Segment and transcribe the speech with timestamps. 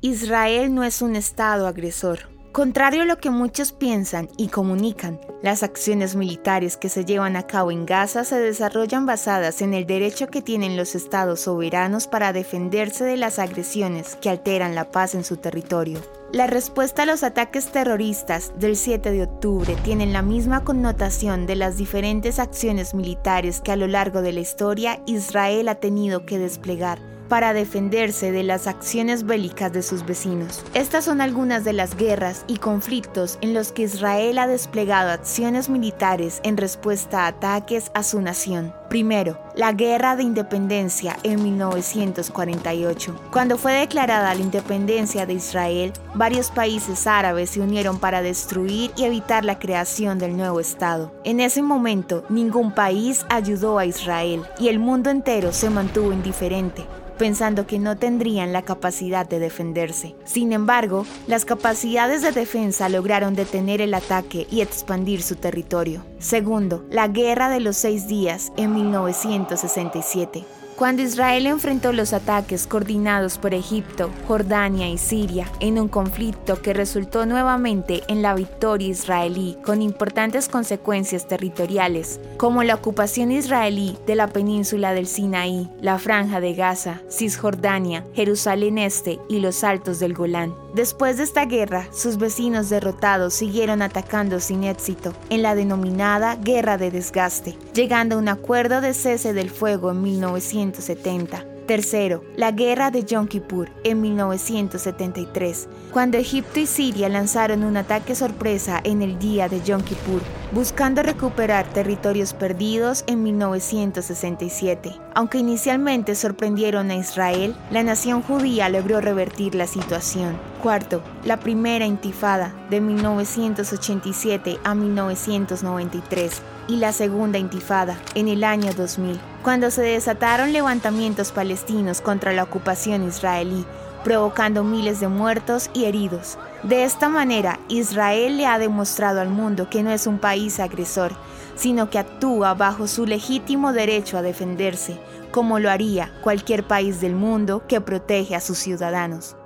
[0.00, 2.20] Israel no es un Estado agresor.
[2.52, 7.48] Contrario a lo que muchos piensan y comunican, las acciones militares que se llevan a
[7.48, 12.32] cabo en Gaza se desarrollan basadas en el derecho que tienen los estados soberanos para
[12.32, 16.00] defenderse de las agresiones que alteran la paz en su territorio.
[16.32, 21.56] La respuesta a los ataques terroristas del 7 de octubre tienen la misma connotación de
[21.56, 26.38] las diferentes acciones militares que a lo largo de la historia Israel ha tenido que
[26.38, 30.64] desplegar para defenderse de las acciones bélicas de sus vecinos.
[30.74, 35.68] Estas son algunas de las guerras y conflictos en los que Israel ha desplegado acciones
[35.68, 38.77] militares en respuesta a ataques a su nación.
[38.88, 43.20] Primero, la Guerra de Independencia en 1948.
[43.30, 49.04] Cuando fue declarada la independencia de Israel, varios países árabes se unieron para destruir y
[49.04, 51.12] evitar la creación del nuevo Estado.
[51.24, 56.86] En ese momento, ningún país ayudó a Israel y el mundo entero se mantuvo indiferente
[57.18, 60.14] pensando que no tendrían la capacidad de defenderse.
[60.24, 66.04] Sin embargo, las capacidades de defensa lograron detener el ataque y expandir su territorio.
[66.18, 70.44] Segundo, la Guerra de los Seis Días en 1967.
[70.78, 76.72] Cuando Israel enfrentó los ataques coordinados por Egipto, Jordania y Siria en un conflicto que
[76.72, 84.14] resultó nuevamente en la victoria israelí con importantes consecuencias territoriales, como la ocupación israelí de
[84.14, 90.14] la península del Sinaí, la franja de Gaza, Cisjordania, Jerusalén Este y los altos del
[90.14, 90.54] Golán.
[90.74, 96.76] Después de esta guerra, sus vecinos derrotados siguieron atacando sin éxito en la denominada Guerra
[96.76, 101.57] de Desgaste, llegando a un acuerdo de cese del fuego en 1970.
[101.68, 108.14] Tercero, la guerra de Yom Kippur en 1973, cuando Egipto y Siria lanzaron un ataque
[108.14, 114.94] sorpresa en el día de Yom Kippur, buscando recuperar territorios perdidos en 1967.
[115.14, 120.38] Aunque inicialmente sorprendieron a Israel, la nación judía logró revertir la situación.
[120.62, 128.72] Cuarto, la primera intifada de 1987 a 1993 y la segunda intifada en el año
[128.72, 133.64] 2000, cuando se desataron levantamientos palestinos contra la ocupación israelí,
[134.04, 136.38] provocando miles de muertos y heridos.
[136.62, 141.12] De esta manera, Israel le ha demostrado al mundo que no es un país agresor,
[141.56, 145.00] sino que actúa bajo su legítimo derecho a defenderse,
[145.32, 149.36] como lo haría cualquier país del mundo que protege a sus ciudadanos.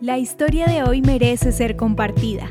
[0.00, 2.50] La historia de hoy merece ser compartida.